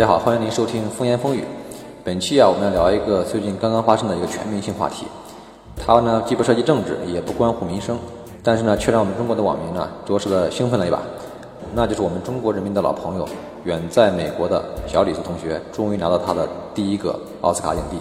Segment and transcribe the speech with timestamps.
[0.00, 1.44] 大家好，欢迎您收听风言风语。
[2.02, 5.04] 本期啊，我们要聊一个最近刚刚发生的一个全民性话题。
[5.76, 7.98] 它呢既不涉及政治，也不关乎民生，
[8.42, 11.00] 但是呢，却让我们中国的网民呢着实的兴奋了一把。
[11.74, 13.28] 那就是我们中国人民的老朋友，
[13.64, 17.98] 远在美国的小李子同学，终于拿到他的第一个奥斯卡影帝。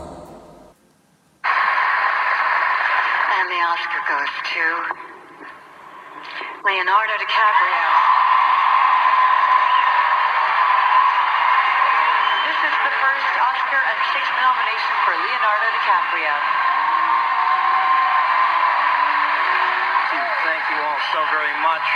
[21.49, 21.88] Very much.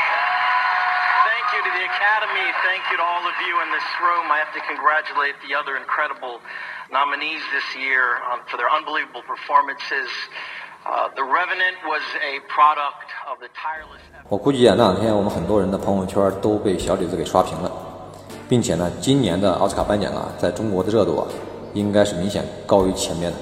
[1.30, 2.48] Thank you to the Academy.
[2.66, 4.26] Thank you to all of you in this room.
[4.34, 6.42] I have to congratulate the other incredible
[6.90, 10.10] nominees this year um, for their unbelievable performances.
[10.86, 14.02] Uh, the Revenant was a product of the tireless.
[14.28, 17.72] 我估计啊，那两天我们很多人的朋友圈都被小李子给刷屏了，
[18.50, 21.28] 并且呢，今年的奥斯卡颁奖啊，在中国的热度啊，
[21.74, 23.38] 应该是明显高于前面的。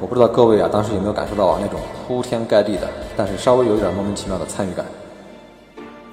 [0.00, 2.88] 我不知道各位啊，当时有没有感受到啊那种铺天盖地的，
[3.20, 4.86] 但是稍微有一点莫名其妙的参与感。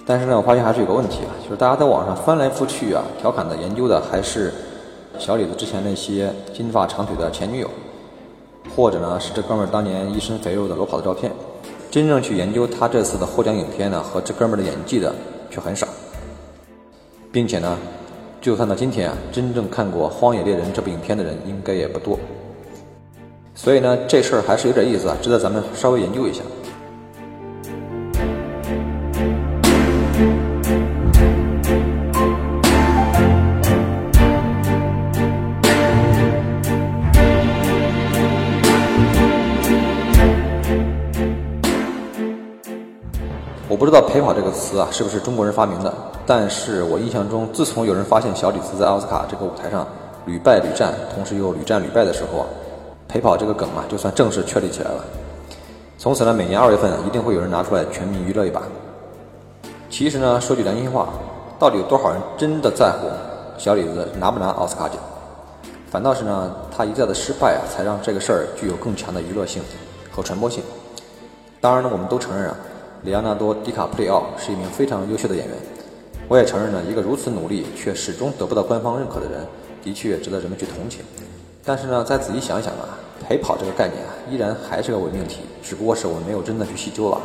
[0.05, 4.53] 但是呢，我发现还是有个问题啊，就是大家在网上翻来覆去啊，调侃的、研究的还是
[5.17, 7.69] 小李子之前那些金发长腿的前女友，
[8.75, 11.31] 或者呢是这哥们儿当年一身肥肉的裸跑的照片。
[11.89, 15.15] 真正去研究他这次的获奖影片呢和这哥们儿的演技的
[15.49, 15.87] 却很少，
[17.31, 17.77] 并且呢，
[18.41, 22.19] 就算到今天啊，真正看过《荒野猎人》这部影片的人应该也不多。
[23.55, 26.43] 所以呢，这事儿还是有点意思啊，值得咱们稍微研究一下。
[44.91, 45.93] 是不是中国人发明的，
[46.25, 49.87] 但是我印象中，自从有人发现小李子在奥斯卡这个舞台上
[50.25, 52.45] 屡败屡战，同时又屡战屡败的时候啊
[53.07, 55.03] ，“陪跑”这个梗啊，就算正式确立起来了。
[55.97, 58.61] 从此呢，每年二月份一定会有人拿出来全民娱乐一把。
[59.89, 61.07] 其实呢，说句良心话，
[61.57, 63.07] 到底有多少人真的在乎
[63.57, 64.97] 小李子拿不拿奥斯卡奖？
[65.89, 69.63] 反倒是呢，他一再的失败啊，才让这个事儿具有更强的娱乐性
[70.11, 70.61] 和传播性。
[71.61, 72.55] 当然呢，我们都承认啊。
[73.03, 75.55] 里昂纳多·迪卡普里奥是一名非常优秀的演员，
[76.27, 79.45] 我也承认呢，一个如此努力却始终得不到官方认可的人，
[79.83, 81.01] 的确值得人们去同情。
[81.63, 82.97] 但是呢，再仔细想想啊，
[83.27, 87.21] 陪跑这个概念啊，依然还是个伪命题，只不过是我们没有真的去细究了。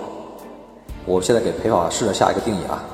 [1.07, 2.85] 我现在给陪跑试着下一个定义啊，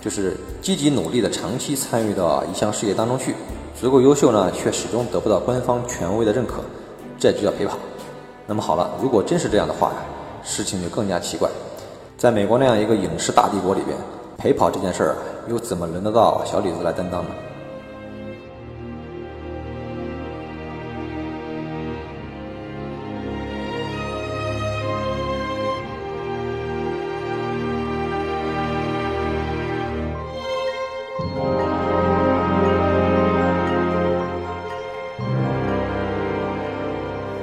[0.00, 3.34] 就是积极努力的长期参与到一项事业当中去，
[3.80, 6.62] 足够优秀呢，却始终得不到官方权威的认可，
[7.18, 7.76] 这就叫陪跑。
[8.46, 9.96] 那么好了，如果真是这样的话呀，
[10.42, 11.48] 事情就更加奇怪。
[12.22, 13.98] 在美国那样一个影视大帝国里边，
[14.38, 15.16] 陪跑这件事儿，
[15.48, 17.30] 又怎么轮得到小李子来担当呢？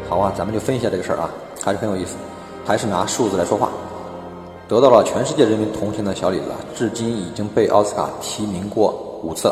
[0.07, 1.29] 好啊，咱们就分析一下这个事儿啊，
[1.61, 2.15] 还是很有意思，
[2.65, 3.69] 还是拿数字来说话。
[4.69, 8.93] 得到了全世界人民同情的小李子，至今已经被奥斯卡提名过
[9.23, 9.51] 五次，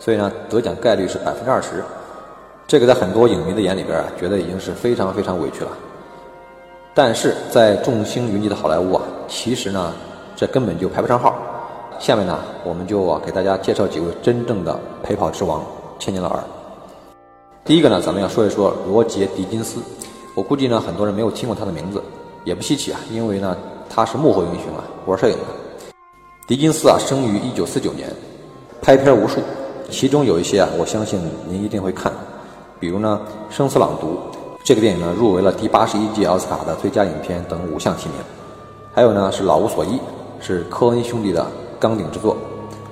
[0.00, 1.84] 所以呢，得奖概率是百分之二十。
[2.66, 5.70] 这个在很多影迷的眼里边啊，觉得已经是非常非常委屈了。
[6.92, 9.92] 但是在众星云集的好莱坞啊，其实呢，
[10.34, 11.36] 这根本就排不上号。
[12.00, 15.62] 下面呢，我们就啊给大家介绍几位真正的陪跑之王，
[16.00, 16.42] 千年老二。
[17.64, 19.78] 第一个呢，咱们要说一说罗杰·狄金斯。
[20.34, 22.02] 我估计呢，很多人没有听过他的名字，
[22.42, 23.56] 也不稀奇啊，因为呢。
[23.98, 25.42] 他是幕后英雄啊，玩摄影的。
[26.46, 28.08] 狄金斯啊，生于一九四九年，
[28.80, 29.40] 拍片无数，
[29.90, 32.12] 其中有一些啊，我相信您一定会看。
[32.78, 33.20] 比如呢，
[33.52, 34.06] 《生死朗读》
[34.62, 38.18] 这个电影呢，入围了第八十一届奥斯卡的最佳影片等五项提名。
[38.94, 39.88] 还有呢，是《老无所依》，
[40.38, 41.44] 是科恩兄弟的
[41.80, 42.36] 钢鼎之作，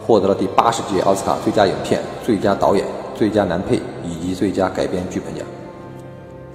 [0.04, 2.84] 获得了第八十届奥斯卡最佳影片、最佳导演、
[3.14, 5.46] 最佳男配以及最佳改编剧本奖。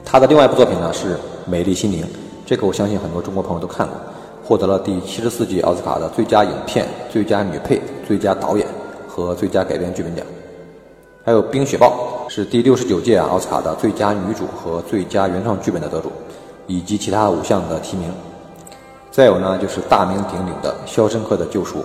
[0.04, 1.16] 他的另外一部作品呢是
[1.46, 2.04] 《美丽心灵》，
[2.46, 3.96] 这个我相信很多中国朋友都看过。
[4.44, 8.68] 获得了第七十四届奥斯卡的最佳影片、最佳女配、最佳导演
[9.08, 10.26] 和最佳改编剧本奖。
[11.24, 16.12] 还有《冰雪暴》是第六十九届奥斯卡的最佳女主和最佳原创剧本的得主，
[16.66, 18.12] 以及其他五项的提名。
[19.12, 21.80] 再有呢，就是大名鼎鼎的《肖申克的救赎》，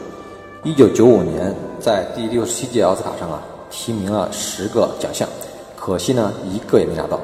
[0.64, 5.28] 一九九五年在第六十七届奥斯卡上啊提名了十个奖项，
[5.76, 7.20] 可惜呢一个也没拿到。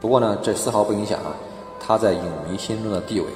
[0.00, 1.36] 不过呢，这丝毫不影响啊
[1.78, 3.26] 他在影迷心中的地位。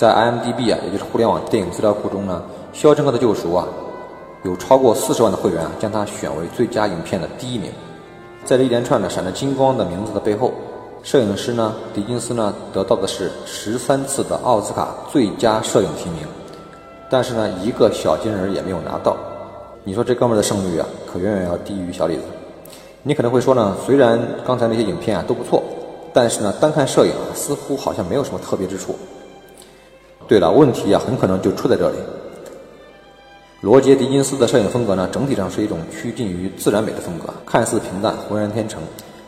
[0.00, 2.42] 在 IMDB 啊，也就是互联网电影资料库中呢，
[2.74, 3.68] 《肖申克的救赎》啊，
[4.44, 7.70] 有超过四十万的会员啊将它选为最佳影片的第一名。
[8.42, 10.54] 在这一连串的闪着金光的名字的背后，
[11.02, 16.26] 摄影师呢，迪金斯呢，得到的是十三次的奥斯卡最佳摄影提名，
[17.10, 19.14] 但是呢，一个小金人也没有拿到。
[19.84, 22.22] 你说这哥们儿的胜率啊，可远远要低于小李子。
[23.02, 25.62] 你可能会说呢，虽然刚才那些影片啊都不错，
[26.14, 28.96] 但是呢，单看摄影啊，似乎好像没有什么特别之处。
[30.30, 31.96] 对了，问题啊，很可能就出在这里。
[33.62, 38.80] 罗杰·狄金斯的摄影风格呢，整体上是一种趋近于自然美的风格，看似平淡、浑然天成。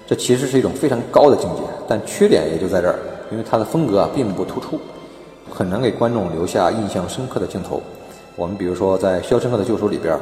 [0.07, 3.01] 这其实是一种非常高的境界，但缺点也就在这儿，
[3.33, 4.79] 因为他的风格啊并不突出，
[5.51, 7.83] 很难给观众留下印象深刻的镜头。
[8.37, 10.17] 我们比如说在《肖申克的救赎》里边，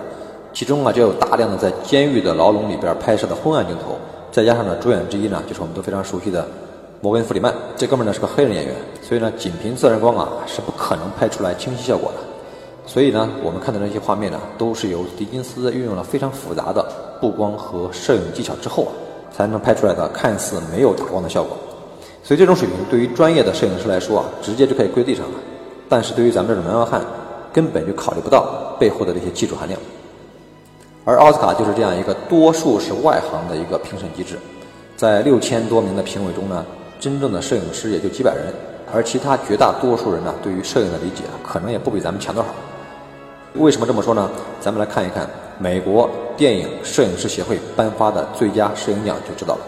[0.55, 3.99] 其中啊就有大量的在监狱的牢笼里边拍摄的昏暗镜头，
[4.33, 6.49] 再加上呢主演之一呢就是我们都非常熟悉的
[7.03, 12.19] 摩根·弗里曼，这哥们呢是个黑人演员，所以呢仅凭自然光啊是不可能拍出来清晰效果的。
[12.87, 16.85] 所以呢，我们看到那些画面呢，都是由狄金斯运用了非常复杂的
[17.21, 18.93] 布光和摄影技巧之后啊，
[19.33, 21.57] 才能拍出来的看似没有打光的效果。
[22.23, 25.39] 所以这种水平对于专业的摄影师来说啊，直接就可以归地上了。
[25.89, 27.01] 但是对于咱们这种门外汉，
[27.51, 29.81] 根本就考虑不到背后的这些技术含量。
[31.05, 34.37] 而奥斯卡就是这样一个多数是外行的一个评审机制，
[34.97, 36.65] 在六千多名的评委中呢，
[37.01, 38.53] 真正的摄影师也就几百人，
[38.93, 42.51] 而其他绝大多数人呢，对于摄影的理解可能也不比咱们强多少。
[43.55, 44.31] 为什么这么说呢？
[44.61, 49.61] 咱们来看一看美国电影摄影师协会颁发的最佳摄影奖就知道了。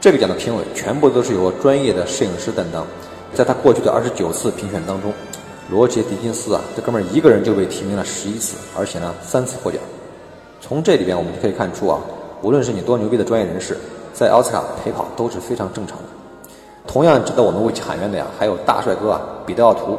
[0.00, 2.86] 这个奖的评委全部都是由专业的摄影师担当。
[3.34, 5.12] 在他过去的二十九次评选当中，
[5.70, 9.80] 罗杰·狄金斯啊，这哥们儿一个人就被提名了十一次，而且呢三次获奖。
[10.60, 11.98] 从这里边我们就可以看出啊，
[12.42, 13.78] 无论是你多牛逼的专业人士，
[14.12, 16.04] 在奥斯卡陪跑都是非常正常的。
[16.92, 19.96] 同样值得我们为其喊冤的呀，还有大帅哥啊，彼得·奥图。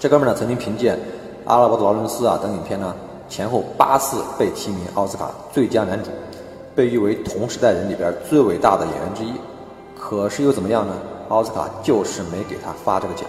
[0.00, 0.98] 这哥们呢曾经凭借
[1.44, 2.94] 阿拉伯的劳伦斯啊等影片呢，
[3.28, 6.08] 前后八次被提名奥斯卡最佳男主，
[6.74, 9.34] 被誉为同时代人里边最伟大的演员之一。
[9.94, 10.94] 可是又怎么样呢？
[11.28, 13.28] 奥斯卡就是没给他发这个奖。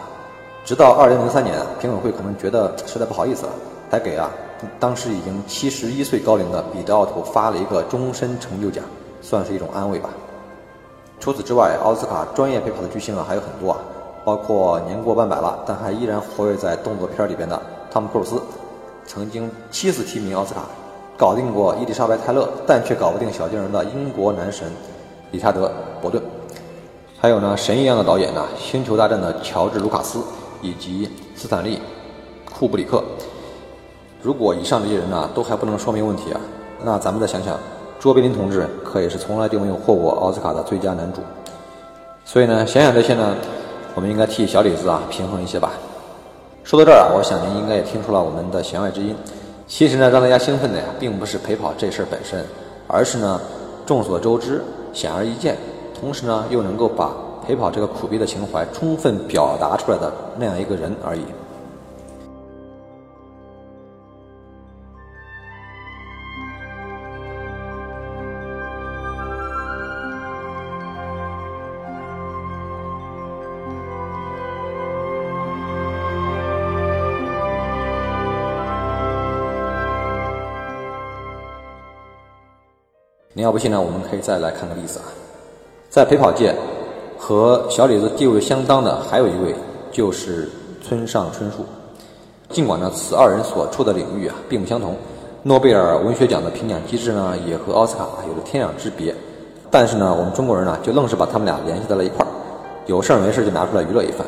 [0.64, 3.52] 直到二零零三年，评委会可能觉得实在不好意思了，
[3.92, 4.32] 才给啊
[4.80, 8.82] 当时已经七十一岁高龄的彼得·奥图发了一个终身成就奖，
[9.22, 10.10] 算是一种安慰吧。
[11.20, 13.80] 除此之外，奥斯卡专业陪跑的巨星啊还有很多啊，
[14.24, 17.60] 包括年过半百了但还依然活跃在动作片里边的。
[17.90, 18.42] 汤姆·克鲁斯
[19.06, 20.62] 曾经七次提名奥斯卡，
[21.18, 24.72] 搞定过伊丽莎白·泰勒，但却搞不定小金人的英国男神
[25.32, 25.68] 理查德·
[26.02, 26.22] 伯顿。
[27.20, 30.20] 还有呢，神一样的导演呢，《星球大战》的乔治·卢卡斯
[30.62, 31.78] 以及斯坦利·
[32.54, 33.04] 库布里克。
[34.22, 36.42] 如果以上这些人呢都还不能说明问题啊，
[36.84, 37.58] 那咱们再想想，
[38.00, 41.22] 卓别林同志可也是从来就没有获过奥斯卡的最佳男主。
[42.24, 43.36] 所以呢，想想这些呢，
[43.96, 45.72] 我们应该替小李子啊平衡一些吧。
[46.64, 49.16] 说到这儿啊，我想您应该也听出了我们的弦外之音。
[49.66, 52.46] 其实呢，让大家兴奋的呀，并不是陪跑这事儿本身，
[52.88, 53.40] 而是呢，
[53.86, 54.62] 众所周知、
[54.94, 55.56] 显而易见，
[56.00, 57.12] 同时呢，又能够把
[57.46, 61.22] 陪跑这个苦逼的情怀充分表达出来的那样一个人而已。
[83.38, 85.06] 您要不信呢，我们可以再来看个例子啊，
[85.92, 86.56] 在陪跑界
[87.20, 89.54] 和小李子地位相当的还有一位
[89.92, 90.50] 就是
[90.84, 91.58] 村上春树。
[92.50, 94.96] 尽管呢，此二人所处的领域啊并不相同，
[95.44, 99.14] 诺贝尔文学奖的评奖机制呢也和奥斯卡有着天壤之别，
[99.70, 102.30] 但是呢，我们中国人呢就愣是把他们俩联系在了一块儿，
[102.88, 104.26] 有事儿没事就拿出来娱乐一番。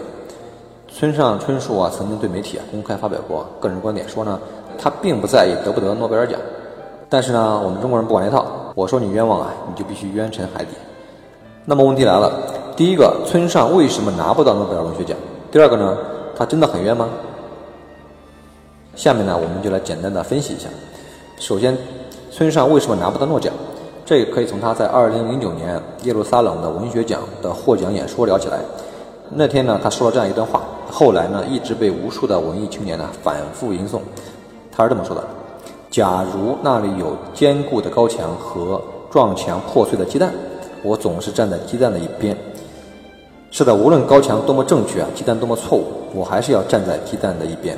[0.88, 4.39] 村上春树啊曾经对媒体啊公开发表过个人观点，说呢
[4.78, 6.39] 他并不在意得不得诺贝尔奖，
[7.10, 8.46] 但是呢，我们中国人不管那套。
[8.79, 10.69] 我说你冤枉啊，你就必须冤沉海底。
[11.65, 12.31] 那么问题来了，
[12.77, 15.17] 第一个，村上为什么拿不到诺贝尔文学奖？
[15.51, 15.98] 第二个呢，
[16.33, 17.09] 他真的很冤吗？
[18.95, 20.69] 下面呢，我们就来简单的分析一下。
[21.39, 21.77] 首先，
[22.31, 23.53] 村上为什么拿不到诺奖？
[24.05, 28.59] 这可以从他在2009年耶路撒冷的文学奖的获奖演说聊起来。
[29.29, 34.00] 那天呢，他说了这样一段话，后来呢，一直被无数的文艺青年呢反复吟诵。
[34.71, 35.21] 他是这么说的。
[35.89, 38.79] 假如那里有坚固的高墙和
[39.10, 40.31] 撞墙破碎的鸡蛋，
[40.84, 42.38] 我总是站在鸡蛋的一边。
[43.50, 47.75] 是的，无论高墙多么正确啊，鸡蛋多么错误，我还是要站在鸡蛋的一边。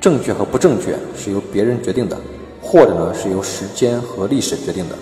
[0.00, 2.16] 正确和不正确是由别人决定的，
[2.62, 4.94] 或者呢是由时间和历史决定的。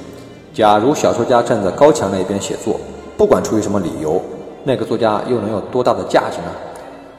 [0.54, 2.80] 假如小说家站在高墙那一边写作，
[3.18, 4.20] 不管出于什么理由，
[4.64, 6.50] 那个作家又能有多大的价值呢？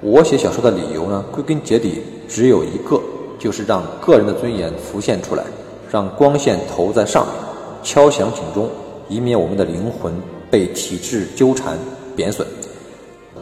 [0.01, 2.99] 我写小说的理由呢，归根结底只有一个。
[3.39, 5.43] 就是让个人的尊严浮现出来。
[5.91, 7.33] 让光线投在上面，
[7.81, 8.69] 敲响警钟，
[9.07, 10.13] 以免我们的灵魂
[10.51, 11.79] 被体制纠缠
[12.15, 12.47] 贬损。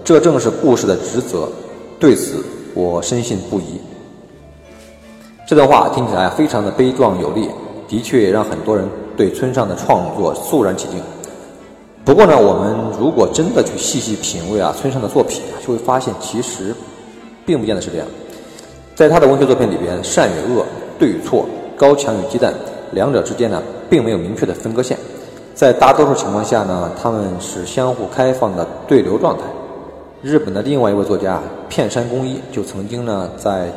[0.01, 1.49] 这正是故事的职责，
[1.99, 2.41] 对此
[2.73, 3.81] 我深信不疑。
[5.45, 7.49] 这段话听起来非常的悲壮有力，
[7.85, 8.87] 的确也让很多人
[9.17, 11.01] 对村上的创作肃然起敬。
[12.05, 16.73] 不过呢，我们如果真的去细细品味啊村上的作品，就会发现其实
[17.45, 18.07] 并不见得是这样。
[18.97, 20.65] 在他的文学作品里边，善与恶、
[20.97, 21.45] 对与错、
[21.77, 22.51] 高墙与鸡蛋
[22.93, 24.97] 两者之间呢，并没有明确的分割线。
[25.53, 29.43] 在大多数情况下呢，他们是相互开放的对流状态。
[30.23, 31.39] 日本的另外一位作家
[31.69, 33.71] 片山公一就曾经呢在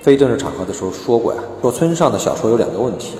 [0.00, 3.16] 非正式场合的时候说过呀，说村上的小说有两个问题。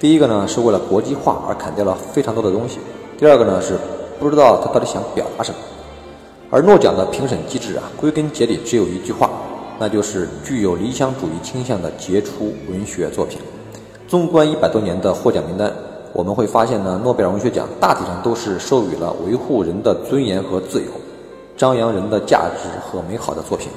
[0.00, 2.80] 第一个呢是为了国际化而砍掉了非常多的东西，
[3.16, 3.78] 第二个呢是
[4.18, 5.58] 不知道他到底想表达什么。
[6.50, 9.29] 而诺奖的评审机制啊，归根结底只有一句话，
[9.80, 13.38] 那就是具有理想主义倾向的杰出文学作品。
[14.06, 15.72] 纵观一百多年的获奖名单，
[16.12, 20.86] 我们会发现呢，诺贝尔文学奖大体上都是授予了维护人的尊严和自由。
[21.56, 23.70] 张扬人的价值和美好的作品，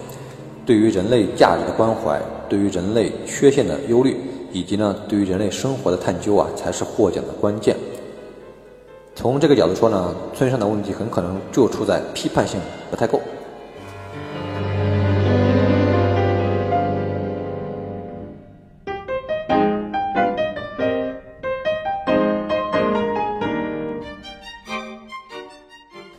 [0.65, 2.19] 对于人类价值的关怀，
[2.49, 4.17] 对于人类缺陷的忧虑，
[4.51, 7.77] 以及呢对于人类生活的探究啊，才是获奖的关键。
[9.15, 12.59] 从这个角度说呢，村上的问题很可能就出在批判性
[12.91, 13.21] 不太够。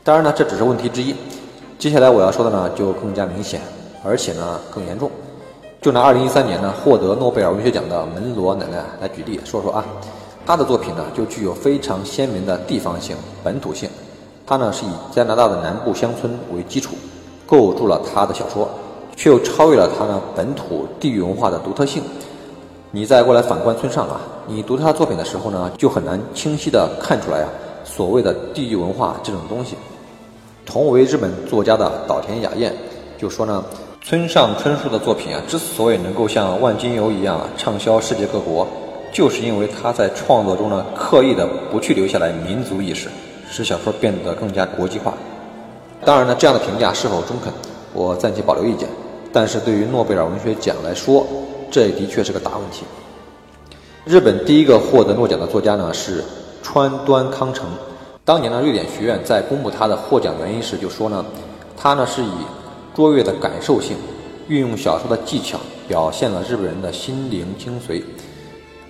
[0.04, 1.16] 当然呢，这只是问题之一。
[1.78, 3.58] 接下来我要说的呢，就更加明显，
[4.04, 5.11] 而且呢更严重。
[5.80, 9.82] 就拿2013年呢获得诺贝尔文学奖的门罗奶奶来举例说说啊，
[10.44, 13.88] 她的作品呢就具有非常鲜明的地方性、本土性。
[14.46, 16.94] 她呢是以加拿大的南部乡村为基础，
[17.46, 18.68] 构筑了她的小说，
[19.16, 22.02] 却又超越了她呢本土地域文化的独特性。
[22.90, 27.49] 你再过来反观村上啊，你读他的作品的时候呢，就很难清晰的看出来啊
[27.84, 29.76] 所谓的地域文化这种东西。
[30.66, 32.75] 同为日本作家的岛田雅彦
[33.18, 33.64] 就说呢，
[34.02, 38.66] 村上春树的作品啊，之所以能够像万金油一样啊畅销世界各国，
[39.12, 43.09] 就是因为他在创作中呢刻意的不去留下来民族意识，
[43.50, 45.14] 使小说变得更加国际化。
[46.04, 47.52] 当然呢，这样的评价是否中肯，
[47.92, 48.88] 我暂且保留意见。
[49.33, 51.26] 但是对于诺贝尔文学奖来说，
[51.71, 52.85] 这的确是个大问题。
[54.04, 56.23] 日本第一个获得诺奖的作家呢是
[56.62, 57.66] 川端康成。
[58.26, 61.23] 当年呢，瑞典学院在公布他的获奖原因时就说呢，
[61.76, 62.33] 他呢是以
[62.95, 63.99] 卓越的感受性，
[64.49, 68.02] 运用小说的技巧，表现了日本人的心灵精髓。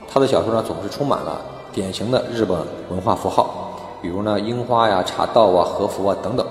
[0.08, 1.40] 他的小说呢总是充满了
[1.72, 2.56] 典型的日本
[2.88, 6.46] 文化符号，比如呢樱花呀、茶道啊、和服啊等等。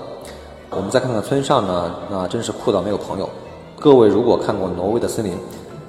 [0.68, 3.26] 我们再看看村上呢，那真是酷到没有朋友。
[3.80, 5.32] 各位如果看过《挪威的森林》，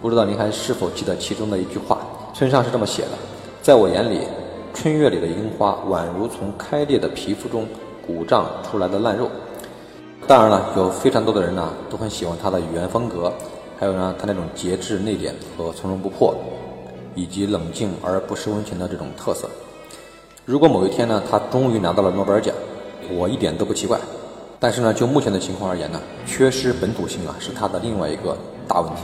[0.01, 1.97] 不知道您还是否记得其中的一句话？
[2.33, 3.09] 村上是这么写的：
[3.61, 4.21] 在我眼里。
[4.75, 7.65] 春月里的樱花宛如从开裂的皮肤中
[8.05, 9.29] 鼓胀出来的烂肉。
[10.27, 13.31] 当然了，有非常多的人呢都很喜欢他的语言风格，
[13.79, 16.35] 还有呢他那种节制内敛和从容不迫，
[17.15, 19.49] 以及冷静而不失温情的这种特色。
[20.43, 22.53] 如果某一天呢他终于拿到了诺贝尔奖，
[23.09, 23.97] 我一点都不奇怪。
[24.59, 29.03] 但是呢就目前的情况而言呢，缺失本土性啊是他的另外一个大问题。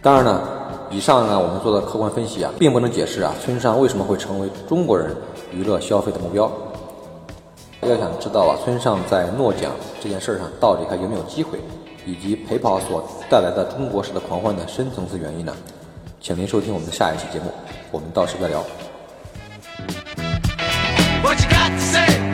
[0.00, 0.40] 当然呢，
[0.90, 5.14] 以上呢我们做的客观分析啊，并不能解释啊村上为什么会成为中国人
[5.52, 6.50] 娱乐消费的目标。
[7.82, 11.58] 要想知道啊村上在诺奖这件事上到底还有没有机会，
[12.06, 15.52] 以及陪跑所带来的中国式的狂欢的深层次原因呢？
[16.20, 17.50] 请您收听我们的下一期节目，
[17.90, 18.62] 我们到时再聊。
[21.22, 22.27] What you got to say?